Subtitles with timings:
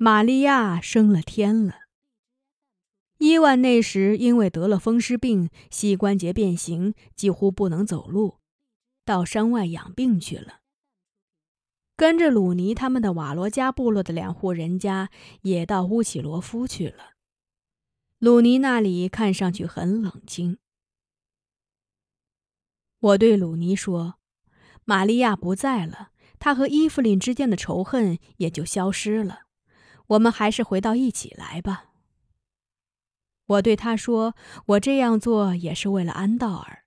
[0.00, 1.74] 玛利亚升了天了。
[3.18, 8.38] 伊万那时因为得了风湿病，膝关节变形，几乎不能走路，
[9.04, 10.60] 到山外养病去了。
[11.96, 15.10] 跟着鲁尼他们的瓦罗加部落的两户人家
[15.42, 17.14] 也到乌奇罗夫去了。
[18.20, 20.58] 鲁尼那里看上去很冷清。
[23.00, 24.20] 我对鲁尼说
[24.86, 29.47] ：“玛利亚不在了，他和伊芙琳之间的仇恨也就消失了。
[30.08, 31.86] 我们还是回到一起来吧。”
[33.46, 34.34] 我对他说
[34.66, 36.84] ：“我这样做也是为了安道尔。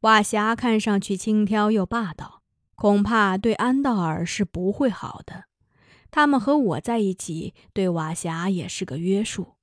[0.00, 2.42] 瓦霞看上去轻佻又霸道，
[2.74, 5.44] 恐怕对安道尔是不会好的。
[6.10, 9.56] 他们和我在一起，对瓦霞也是个约束。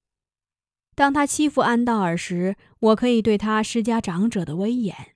[0.94, 5.16] 当他欺负安道尔时，我可以对他施加长者的威严。”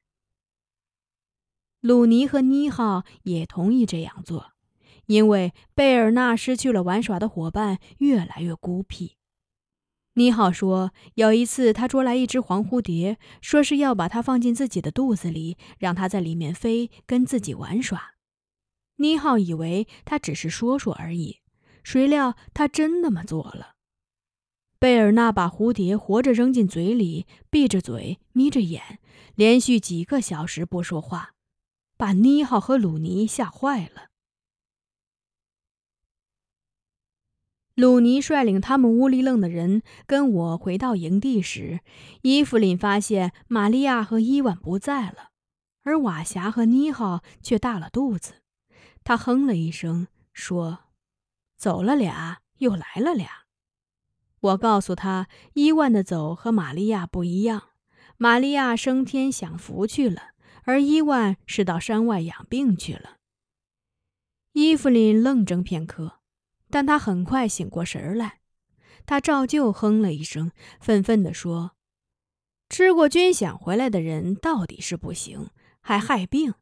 [1.79, 4.53] 鲁尼和妮浩也同意这样做，
[5.07, 9.17] 因为贝尔纳失去了玩耍的伙伴，越来越孤僻。
[10.13, 18.13] 妮好说，有一次他捉来一只黄蝴蝶，说是要把它放进自己的肚子里，让它在里面飞，跟自己玩耍。
[18.97, 21.41] 妮好以为他只是说说而已，
[21.83, 23.75] 谁料他真那么做了。
[24.79, 28.99] 贝尔纳把蝴蝶活着扔进嘴里，闭着嘴，眯着眼，
[29.35, 31.33] 连续几个小时不说话，
[31.95, 34.06] 把妮好和鲁尼吓坏了。
[37.77, 41.81] 鲁尼率领他们乌里楞的人跟我回到营地时，
[42.23, 45.29] 伊芙琳发现玛利亚和伊万不在了，
[45.83, 48.41] 而瓦霞和妮浩却大了肚子。
[49.03, 50.85] 他哼了一声，说
[51.55, 53.29] ：“走了俩，又来了俩。”
[54.41, 57.69] 我告诉他，伊万的走和玛利亚不一样，
[58.17, 60.31] 玛利亚升天享福去了，
[60.63, 63.17] 而伊万是到山外养病去了。
[64.53, 66.16] 伊芙琳愣怔片刻。
[66.69, 68.41] 但他很快醒过神儿来，
[69.05, 71.75] 他照旧哼了一声，愤愤地说
[72.69, 76.53] ：“吃过军饷回来的人到底是不行，还害病。”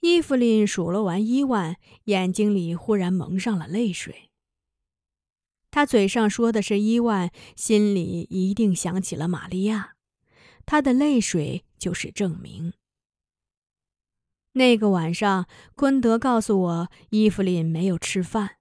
[0.00, 4.30] 伊芙琳数落完伊万，眼睛里忽然蒙上了泪水。
[5.70, 9.94] 他嘴上说的是伊万，心里一定想起了玛利亚，
[10.66, 12.72] 他的泪水就是证明。
[14.52, 15.46] 那个晚上，
[15.76, 18.56] 昆德告诉我，伊芙琳没有吃饭。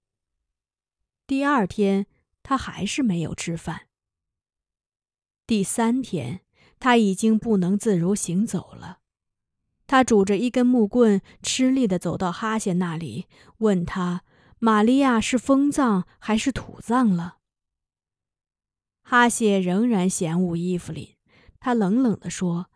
[1.25, 2.05] 第二天，
[2.43, 3.87] 他还是没有吃饭。
[5.47, 6.41] 第三天，
[6.79, 8.99] 他已经不能自如行走了。
[9.87, 13.25] 他拄着一根木棍，吃力地走到哈谢那里，
[13.57, 14.23] 问他
[14.59, 17.37] ：“玛利亚是风葬还是土葬了？”
[19.01, 21.15] 哈谢仍然嫌恶伊芙琳，
[21.59, 22.69] 他冷冷地说。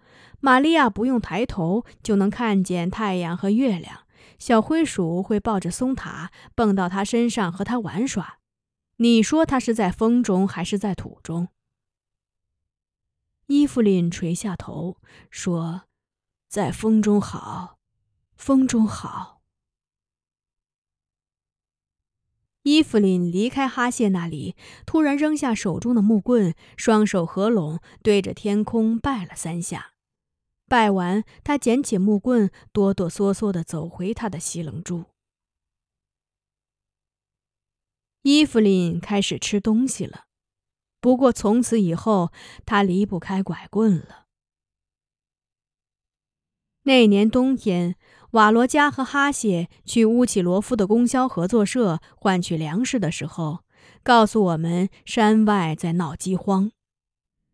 [0.45, 4.01] 玛利亚不用抬头就能看见太阳和月亮，
[4.37, 8.39] 小灰鼠会抱着松塔蹦到他身上和他玩耍。
[8.97, 11.47] 你说他是在风中还是在土中？
[13.45, 14.97] 伊芙琳垂下头
[15.29, 15.83] 说
[16.49, 17.77] ：“在风中好，
[18.35, 19.39] 风中好。”
[22.63, 29.92] 伊芙琳离开哈谢那里，突然扔下手中的木棍，双手合拢，对着天空拜了三下。
[30.73, 35.05] 拜完，他捡起木棍，哆哆嗦嗦地走回他的西冷柱。
[38.23, 40.25] 伊芙琳开始吃东西了，
[40.99, 42.31] 不过从此以后，
[42.65, 44.25] 他离不开拐棍了。
[46.85, 47.95] 那年冬天，
[48.31, 53.59] 瓦罗加和哈谢去乌起罗夫的供销合作社换取粮食的时候，
[54.01, 56.71] 告诉我们山外在闹饥荒。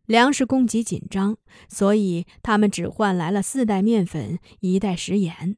[0.09, 5.55] 粮食供给紧张，所以他们只换来了四袋面粉、一袋食盐。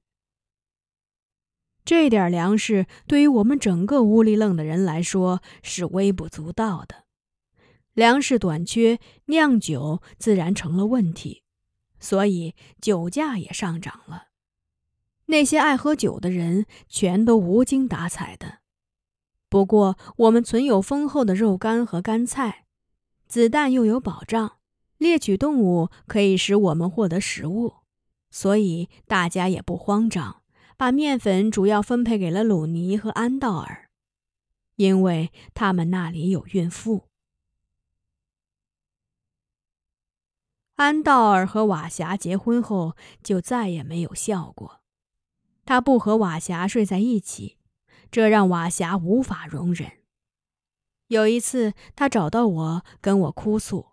[1.86, 7.06] 这点粮食对于我们整个乌里楞的人来说是微不足道的。
[7.94, 11.44] 粮食短缺，酿酒自然成了问题，
[12.02, 14.26] 所以酒价也上涨了。
[15.28, 18.58] 那些爱喝酒的人全都无精打采的。
[19.48, 22.66] 不过，我们存有丰厚的肉干和干菜。
[23.32, 24.58] 子弹又有保障，
[24.98, 27.76] 猎取动物可以使我们获得食物，
[28.30, 30.42] 所以大家也不慌张，
[30.76, 33.90] 把面粉主要分配给了鲁尼和安道尔，
[34.76, 37.08] 因为他们那里有孕妇。
[40.76, 44.82] 安道尔和瓦霞结婚后就再也没有笑过，
[45.64, 47.58] 他不和瓦霞睡在一起，
[48.12, 50.01] 这让瓦霞无法容忍。
[51.12, 53.88] 有一次，他找到我，跟我哭诉，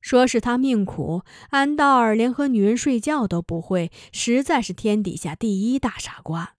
[0.00, 6.54] 说是他命苦，安道尔连和女人睡觉都不会，实在是天底下第一大傻瓜。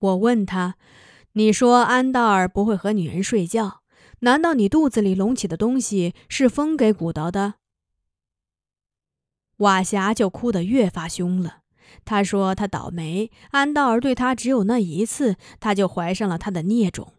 [0.00, 0.76] 我问他
[1.32, 3.82] ：“你说安道尔不会和女人睡觉，
[4.18, 7.54] 难道你肚子里隆起的东西是风给鼓捣的？”
[9.56, 11.61] 瓦霞就哭得越发凶了。
[12.04, 17.14] 他说：“他倒霉，安道尔对他只有那一次，他就怀上了他的孽种。”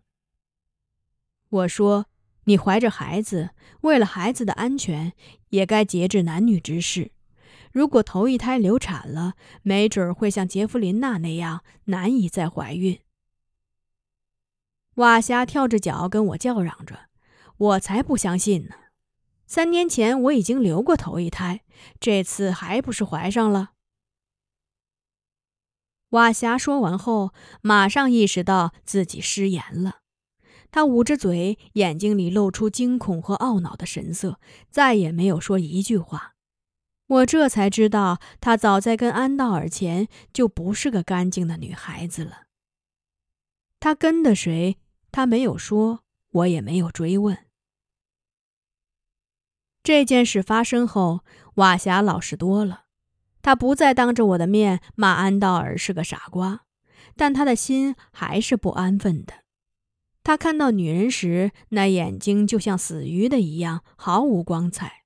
[1.49, 2.07] 我说
[2.45, 5.13] ：“你怀着孩子，为了孩子的安全，
[5.49, 7.11] 也该节制男女之事。
[7.71, 12.99] 如果头一胎流产了，没准会像杰弗琳娜那样难以再怀孕。”
[14.95, 17.07] 瓦霞跳着脚跟我叫嚷着
[17.57, 18.75] ：“我才不相信呢！
[19.45, 21.61] 三年前我已经流过头一胎，
[21.99, 23.71] 这次还不是怀上了？”
[26.13, 30.01] 瓦霞说完后，马上意识到自己失言了。
[30.69, 34.39] 他捂着嘴，眼睛里露出惊恐和懊恼的神色，
[34.69, 36.35] 再也没有说一句话。
[37.07, 42.43] 我这才知道，她早在跟安道尔前就不是个干净的女孩子了。
[43.79, 44.77] 她跟的谁？
[45.11, 47.37] 他没有说，我也没有追问。
[49.83, 51.21] 这件事发生后，
[51.55, 52.82] 瓦霞老实多了。
[53.43, 56.61] 他不再当着我的面骂安道尔是个傻瓜，
[57.15, 59.43] 但他的心还是不安分的。
[60.23, 65.03] 他看到女人时，那眼睛就像死鱼的一样，毫无光彩；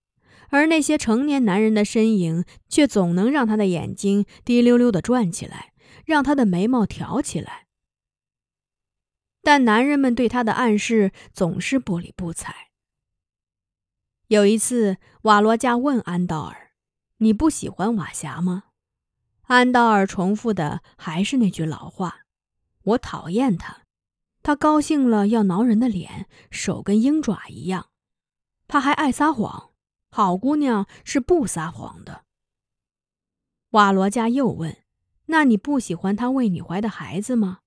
[0.49, 5.73] 而那些成年男人的身影，却总能让他的眼睛滴溜溜地转起来，
[6.05, 7.65] 让他的眉毛挑起来。
[9.41, 12.53] 但男人们对他的暗示总是不理不睬。
[14.27, 16.66] 有一次，瓦罗加问安道尔。
[17.17, 18.65] 你不喜欢瓦霞吗？
[19.43, 22.19] 安道尔重复的还是那句老话
[22.83, 23.81] ：“我讨厌他，
[24.43, 27.87] 他高兴了要挠人的脸，手跟鹰爪一样。
[28.67, 29.71] 他还爱撒谎，
[30.11, 32.23] 好姑娘是不撒谎的。”
[33.71, 34.77] 瓦罗加又问
[35.27, 37.59] ：“那你不喜欢他为你怀的孩子吗？”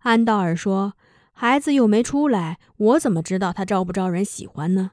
[0.00, 0.94] 安道尔说
[1.32, 4.90] ：“孩子又没出来，我怎么知道他招不招人喜欢呢？”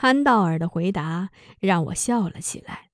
[0.00, 1.30] 安道尔的回答
[1.60, 2.90] 让我笑了起来。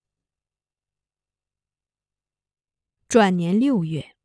[3.08, 4.16] 转年六月，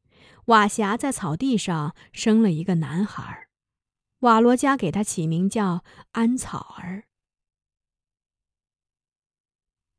[0.45, 3.47] 瓦霞在草地上生了一个男孩，
[4.19, 7.03] 瓦罗加给他起名叫安草儿。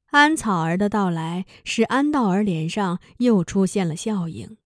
[0.07, 4.57] 安草儿的到来使安道尔脸上又出现了笑影，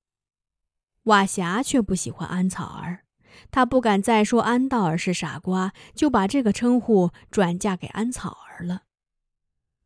[1.02, 3.03] 瓦霞却不喜欢安草儿。
[3.50, 8.82] 他不敢再说安道尔是傻瓜，就把这个称呼转嫁给安草儿了。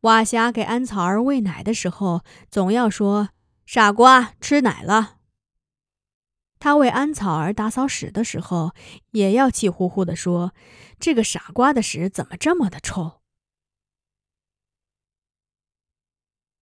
[0.01, 3.29] 瓦霞给安草儿喂奶的时候，总要说
[3.67, 5.17] “傻瓜吃奶了”。
[6.59, 8.73] 他为安草儿打扫屎的时候，
[9.11, 10.53] 也要气呼呼地说
[10.99, 13.18] ：“这个傻瓜的屎怎么这么的臭？”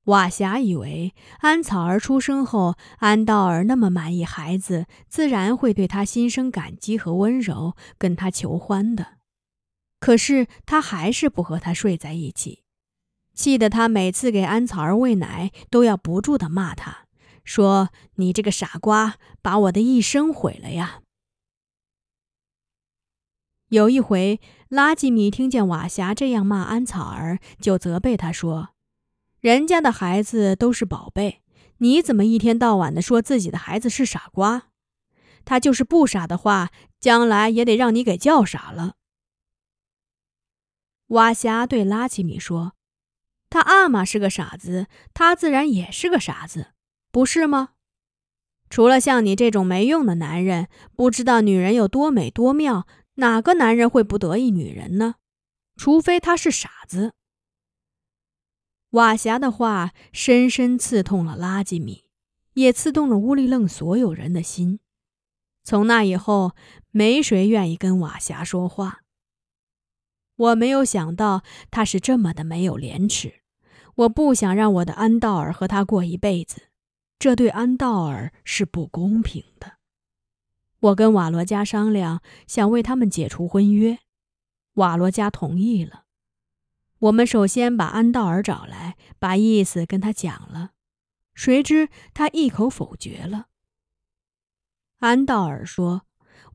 [0.08, 9.18] 瓦霞以为安草儿出生后，安道尔那么满意孩子，自然会对他心生感激和温柔，跟他求欢的。
[10.00, 12.64] 可是他还是不和他睡在一起，
[13.34, 17.00] 气得他每次给安草儿喂奶，都要不住的骂他，
[17.44, 21.02] 说：“你这个傻瓜，把我的一生毁了呀！”
[23.68, 28.70] 有一回，拉吉米听见瓦霞这样骂安草儿，就责备他说。
[29.40, 31.44] 人家的孩子都是宝贝，
[31.78, 34.70] 你怎么一天到晚的说自己的孩子是傻瓜？
[35.46, 38.96] 他就是不傻的话，将来也得让你给叫傻了。
[41.08, 42.74] 瓦霞对拉奇米说
[43.50, 46.74] ：“他阿玛是个傻子，他自然也是个傻子，
[47.12, 47.70] 不是吗？
[48.70, 55.16] 除了像你这种没用的男人，不知道女人有多美多妙，哪个男人会不得意女人呢？
[55.78, 57.14] 除非他是傻子。”
[58.92, 62.06] 瓦霞的话深深刺痛了拉吉米，
[62.54, 64.80] 也刺痛了乌里楞所有人的心。
[65.64, 66.54] 从那以后，
[66.92, 69.02] 没谁愿意跟瓦霞说话。
[70.38, 73.42] 我没有想到他是这么的没有廉耻。
[73.96, 76.70] 我不想让我的安道尔和他过一辈子，
[77.20, 79.74] 这对安道尔是不公平的。
[80.80, 83.98] 我跟瓦罗加商量，想为他们解除婚约，
[84.76, 86.04] 瓦罗加同意了。
[87.00, 90.72] 我们首先把安道尔找来，把意思跟他讲了，
[91.36, 93.46] 谁知他一口否决了。
[95.00, 96.08] 安道尔说：“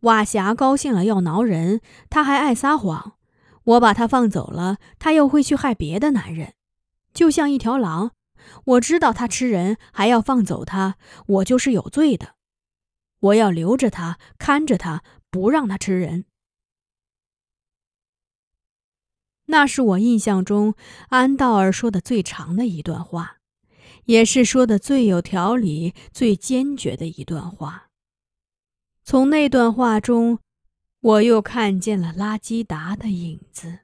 [0.02, 1.80] 瓦霞高兴了要挠人，
[2.10, 3.16] 他还爱撒谎。
[3.64, 6.54] 我把他放走了，他又会去害别的男人，
[7.14, 8.10] 就像一条狼。
[8.64, 10.96] 我知道他吃人，还要放走他，
[11.26, 12.34] 我就是有罪的。
[13.20, 16.24] 我要留着他，看着他，不让他吃人。”
[19.52, 20.74] 那是我印象中
[21.10, 23.36] 安道尔说的最长的一段话，
[24.06, 27.88] 也是说的最有条理、最坚决的一段话。
[29.04, 30.38] 从那段话中，
[31.00, 33.80] 我又看见了拉基达的影子。